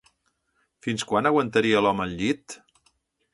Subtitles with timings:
[0.87, 2.57] Fins quan aguantaria l'home al llit?